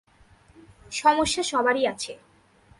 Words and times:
সমস্যা 0.91 1.43
সবারই 1.43 1.83
আছে। 1.87 2.13